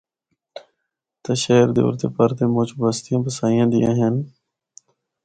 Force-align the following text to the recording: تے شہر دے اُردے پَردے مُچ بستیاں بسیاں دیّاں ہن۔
تے 1.21 1.31
شہر 1.43 1.67
دے 1.75 1.81
اُردے 1.85 2.07
پَردے 2.15 2.45
مُچ 2.53 2.69
بستیاں 2.79 3.21
بسیاں 3.23 3.67
دیّاں 3.71 3.95
ہن۔ 3.99 4.15